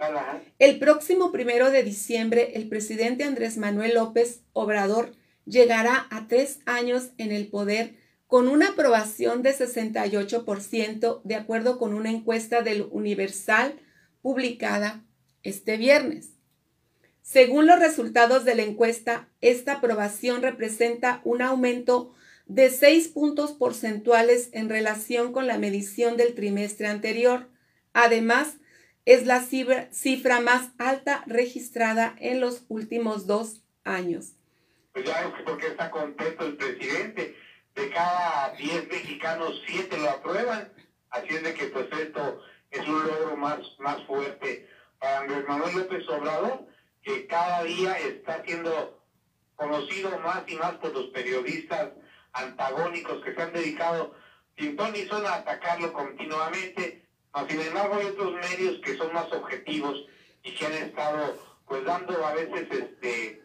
El 0.59 0.77
próximo 0.77 1.31
primero 1.31 1.71
de 1.71 1.83
diciembre, 1.83 2.51
el 2.55 2.67
presidente 2.67 3.23
Andrés 3.23 3.57
Manuel 3.57 3.95
López 3.95 4.41
Obrador 4.51 5.13
llegará 5.45 6.07
a 6.11 6.27
tres 6.27 6.59
años 6.65 7.11
en 7.17 7.31
el 7.31 7.47
poder 7.47 7.95
con 8.27 8.49
una 8.49 8.69
aprobación 8.69 9.41
de 9.41 9.53
68%, 9.53 11.21
de 11.23 11.35
acuerdo 11.35 11.77
con 11.77 11.93
una 11.93 12.09
encuesta 12.09 12.61
del 12.61 12.87
Universal 12.91 13.79
publicada 14.21 15.05
este 15.43 15.77
viernes. 15.77 16.31
Según 17.21 17.67
los 17.67 17.79
resultados 17.79 18.45
de 18.45 18.55
la 18.55 18.63
encuesta, 18.63 19.29
esta 19.41 19.73
aprobación 19.73 20.41
representa 20.41 21.21
un 21.23 21.41
aumento 21.41 22.13
de 22.45 22.69
6 22.69 23.09
puntos 23.09 23.53
porcentuales 23.53 24.49
en 24.53 24.69
relación 24.69 25.31
con 25.31 25.47
la 25.47 25.57
medición 25.57 26.17
del 26.17 26.35
trimestre 26.35 26.87
anterior. 26.87 27.47
Además, 27.93 28.57
es 29.05 29.25
la 29.25 29.41
cifra, 29.41 30.41
más 30.41 30.71
alta 30.77 31.23
registrada 31.27 32.15
en 32.19 32.39
los 32.39 32.65
últimos 32.67 33.27
dos 33.27 33.61
años. 33.83 34.33
Pues 34.93 35.05
ya 35.05 35.33
porque 35.45 35.67
está 35.67 35.89
contento 35.89 36.45
el 36.45 36.57
presidente. 36.57 37.35
De 37.75 37.89
cada 37.89 38.53
10 38.57 38.89
mexicanos, 38.89 39.61
7 39.65 39.97
lo 39.97 40.09
aprueban. 40.09 40.73
Así 41.09 41.27
es 41.29 41.43
de 41.43 41.53
que 41.53 41.67
pues 41.67 41.87
esto 41.99 42.41
es 42.69 42.85
un 42.87 43.07
logro 43.07 43.37
más, 43.37 43.59
más 43.79 44.03
fuerte 44.05 44.67
Andrés 45.01 45.47
Manuel 45.47 45.77
López 45.77 46.07
Obrador, 46.09 46.65
que 47.01 47.27
cada 47.27 47.63
día 47.63 47.97
está 47.97 48.43
siendo 48.43 49.01
conocido 49.55 50.17
más 50.19 50.43
y 50.47 50.55
más 50.55 50.73
por 50.73 50.93
los 50.93 51.07
periodistas 51.07 51.89
antagónicos 52.33 53.23
que 53.23 53.35
se 53.35 53.41
han 53.41 53.53
dedicado 53.53 54.15
sin 54.57 54.75
ton 54.75 54.91
ni 54.91 55.07
son 55.07 55.25
a 55.25 55.35
atacarlo 55.35 55.91
continuamente. 55.93 57.05
Sin 57.47 57.61
embargo, 57.61 57.95
hay 57.95 58.07
otros 58.07 58.33
medios 58.33 58.79
que 58.81 58.97
son 58.97 59.13
más 59.13 59.31
objetivos 59.31 60.05
y 60.43 60.53
que 60.53 60.65
han 60.65 60.73
estado 60.73 61.39
pues 61.65 61.83
dando 61.85 62.25
a 62.25 62.33
veces 62.33 62.67
este 62.69 63.41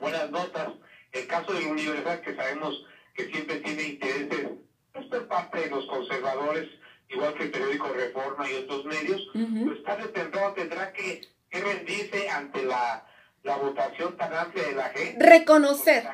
buenas 0.00 0.30
notas. 0.30 0.68
El 1.12 1.26
caso 1.26 1.52
de 1.52 1.66
Universal, 1.66 2.20
que 2.22 2.34
sabemos 2.34 2.86
que 3.14 3.30
siempre 3.30 3.56
tiene 3.56 3.82
intereses 3.82 4.48
pues, 4.92 5.06
por 5.06 5.28
parte 5.28 5.60
de 5.60 5.70
los 5.70 5.84
conservadores, 5.86 6.70
igual 7.12 7.34
que 7.34 7.44
el 7.44 7.50
periódico 7.50 7.88
Reforma 7.88 8.50
y 8.50 8.54
otros 8.54 8.84
medios, 8.84 9.22
pues 9.32 9.82
tarde 9.84 10.04
o 10.04 10.10
temprano 10.10 10.52
tendrá 10.54 10.92
que, 10.92 11.20
rendirse 11.50 12.30
ante 12.30 12.64
la, 12.64 13.06
votación 13.44 14.16
tan 14.16 14.32
amplia 14.32 14.64
de 14.64 14.72
la 14.72 14.88
gente. 14.90 15.24
Reconocer. 15.24 16.04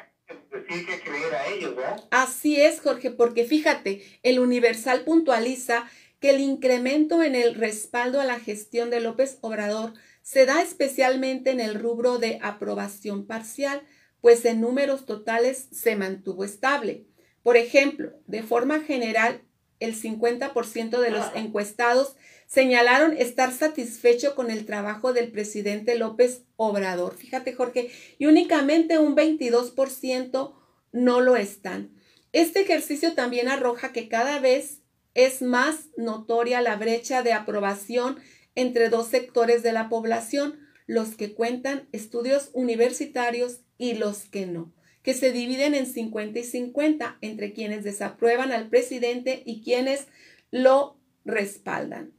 Decir 0.50 0.86
que 0.86 1.00
creer 1.00 1.34
a 1.34 1.46
ellos, 1.46 1.76
¿verdad? 1.76 2.04
Así 2.10 2.60
es, 2.60 2.80
Jorge, 2.80 3.10
porque 3.10 3.44
fíjate, 3.44 4.02
el 4.22 4.40
Universal 4.40 5.04
puntualiza 5.04 5.88
que 6.20 6.30
el 6.30 6.40
incremento 6.40 7.22
en 7.22 7.34
el 7.34 7.54
respaldo 7.54 8.20
a 8.20 8.24
la 8.24 8.40
gestión 8.40 8.90
de 8.90 9.00
López 9.00 9.38
Obrador 9.40 9.94
se 10.22 10.44
da 10.44 10.60
especialmente 10.60 11.50
en 11.50 11.60
el 11.60 11.74
rubro 11.74 12.18
de 12.18 12.38
aprobación 12.42 13.26
parcial, 13.26 13.82
pues 14.20 14.44
en 14.44 14.60
números 14.60 15.06
totales 15.06 15.68
se 15.72 15.96
mantuvo 15.96 16.44
estable. 16.44 17.06
Por 17.42 17.56
ejemplo, 17.56 18.12
de 18.26 18.42
forma 18.42 18.80
general, 18.80 19.42
el 19.80 19.94
50% 19.94 21.00
de 21.00 21.10
los 21.10 21.26
encuestados 21.34 22.16
señalaron 22.46 23.16
estar 23.16 23.52
satisfecho 23.52 24.34
con 24.34 24.50
el 24.50 24.64
trabajo 24.66 25.12
del 25.12 25.30
presidente 25.30 25.96
López 25.96 26.44
Obrador. 26.56 27.14
Fíjate, 27.16 27.52
Jorge, 27.52 27.90
y 28.18 28.26
únicamente 28.26 28.98
un 28.98 29.14
22% 29.14 30.54
no 30.92 31.20
lo 31.20 31.36
están. 31.36 31.90
Este 32.32 32.60
ejercicio 32.60 33.14
también 33.14 33.48
arroja 33.48 33.92
que 33.92 34.08
cada 34.08 34.38
vez 34.40 34.82
es 35.14 35.42
más 35.42 35.88
notoria 35.96 36.60
la 36.60 36.76
brecha 36.76 37.22
de 37.22 37.32
aprobación 37.32 38.18
entre 38.54 38.88
dos 38.88 39.08
sectores 39.08 39.62
de 39.62 39.72
la 39.72 39.88
población, 39.88 40.58
los 40.86 41.16
que 41.16 41.34
cuentan 41.34 41.88
estudios 41.92 42.50
universitarios 42.54 43.60
y 43.76 43.94
los 43.94 44.24
que 44.24 44.46
no 44.46 44.72
que 45.08 45.14
se 45.14 45.32
dividen 45.32 45.74
en 45.74 45.86
50 45.86 46.38
y 46.38 46.44
50 46.44 47.16
entre 47.22 47.54
quienes 47.54 47.82
desaprueban 47.82 48.52
al 48.52 48.68
presidente 48.68 49.42
y 49.46 49.64
quienes 49.64 50.06
lo 50.50 50.98
respaldan. 51.24 52.12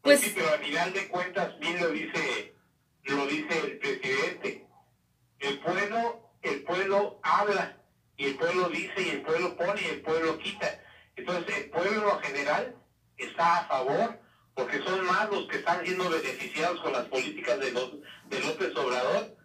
Pues, 0.00 0.20
sí, 0.20 0.30
pero 0.32 0.48
al 0.48 0.60
final 0.60 0.92
de 0.92 1.08
cuentas 1.08 1.58
bien 1.58 1.80
lo 1.80 1.90
dice, 1.90 2.54
lo 3.06 3.26
dice 3.26 3.58
el 3.58 3.78
presidente. 3.78 4.64
El 5.40 5.58
pueblo, 5.58 6.30
el 6.42 6.62
pueblo 6.62 7.18
habla 7.24 7.82
y 8.16 8.26
el 8.26 8.36
pueblo 8.36 8.68
dice 8.68 9.02
y 9.04 9.08
el 9.08 9.22
pueblo 9.22 9.56
pone 9.56 9.82
y 9.82 9.86
el 9.86 10.02
pueblo 10.02 10.38
quita. 10.38 10.80
Entonces 11.16 11.52
el 11.52 11.70
pueblo 11.70 12.12
en 12.12 12.20
general 12.26 12.76
está 13.16 13.56
a 13.56 13.66
favor 13.66 14.20
porque 14.54 14.78
son 14.84 15.04
más 15.04 15.28
los 15.30 15.48
que 15.48 15.56
están 15.56 15.84
siendo 15.84 16.10
beneficiados 16.10 16.80
con 16.80 16.92
las 16.92 17.06
políticas 17.06 17.58
de, 17.58 17.72
los, 17.72 17.90
de 18.30 18.38
López 18.38 18.70
Obrador 18.76 19.36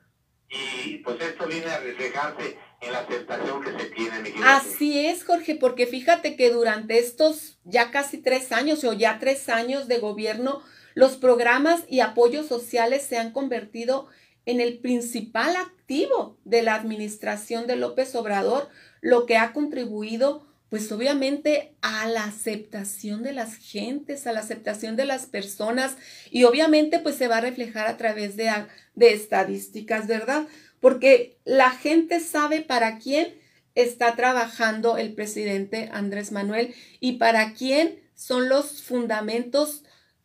y 0.52 0.98
pues 0.98 1.20
esto 1.22 1.41
viene 1.52 1.72
a 1.72 1.80
reflejarse 1.80 2.58
en 2.82 2.92
la 2.92 3.00
aceptación 3.00 3.64
que 3.64 3.72
se 3.72 3.86
tiene. 3.90 4.34
Así 4.44 5.06
es, 5.06 5.24
Jorge, 5.24 5.56
porque 5.56 5.86
fíjate 5.86 6.36
que 6.36 6.50
durante 6.50 6.98
estos 6.98 7.60
ya 7.64 7.92
casi 7.92 8.18
tres 8.18 8.52
años 8.52 8.84
o 8.84 8.94
ya 8.94 9.20
tres 9.20 9.50
años 9.50 9.88
de 9.88 10.00
gobierno, 10.00 10.62
los 10.96 11.18
programas 11.18 11.84
y 11.88 12.00
apoyos 12.00 12.48
sociales 12.48 13.04
se 13.04 13.18
han 13.18 13.32
convertido 13.32 14.08
en 14.46 14.60
el 14.60 14.80
principal 14.80 15.56
activo 15.56 16.38
de 16.44 16.64
la 16.64 16.74
administración 16.74 17.68
de 17.68 17.76
López 17.76 18.16
Obrador, 18.16 18.70
lo 19.02 19.26
que 19.26 19.38
ha 19.38 19.54
contribuido 19.54 20.48
pues 20.72 20.90
obviamente 20.94 21.76
a 21.82 22.08
la 22.08 22.24
aceptación 22.24 23.24
de 23.24 23.34
las 23.34 23.56
gentes, 23.56 24.26
a 24.26 24.32
la 24.32 24.40
aceptación 24.40 24.96
de 24.96 25.04
las 25.04 25.26
personas 25.26 25.98
y 26.32 26.46
obviamente 26.46 27.00
pues 27.00 27.16
se 27.16 27.28
va 27.28 27.38
a 27.38 27.42
reflejar 27.42 27.88
a 27.88 27.98
través 27.98 28.38
de, 28.38 28.50
de 28.96 29.12
estadísticas, 29.12 30.08
¿verdad? 30.08 30.48
Porque 30.82 31.40
la 31.46 31.72
gente 31.72 32.20
sabe 32.20 32.60
para 32.60 32.98
quién 32.98 33.40
está 33.76 34.16
trabajando 34.18 34.98
el 34.98 35.14
presidente 35.14 35.90
Andrés 35.94 36.34
Manuel 36.34 36.76
y 37.00 37.14
para 37.14 37.54
quién 37.54 38.02
son 38.16 38.50
los 38.50 38.82
fundamentos 38.84 39.84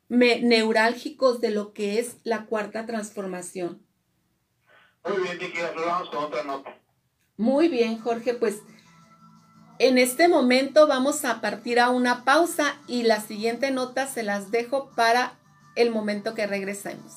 neurálgicos 0.08 1.40
de 1.40 1.50
lo 1.50 1.72
que 1.72 2.00
es 2.00 2.16
la 2.24 2.46
cuarta 2.46 2.86
transformación. 2.86 3.86
Muy 5.04 5.22
bien, 5.22 5.38
Vicky, 5.38 5.58
vamos 5.76 6.10
con 6.10 6.24
otra 6.24 6.42
nota. 6.42 6.80
Muy 7.36 7.68
bien, 7.68 7.98
Jorge, 7.98 8.34
pues 8.34 8.62
en 9.78 9.98
este 9.98 10.26
momento 10.26 10.86
vamos 10.86 11.24
a 11.24 11.40
partir 11.40 11.78
a 11.78 11.90
una 11.90 12.24
pausa 12.24 12.76
y 12.88 13.02
la 13.02 13.20
siguiente 13.20 13.70
nota 13.70 14.06
se 14.06 14.22
las 14.22 14.50
dejo 14.50 14.90
para 14.96 15.38
el 15.76 15.90
momento 15.90 16.34
que 16.34 16.46
regresemos. 16.46 17.12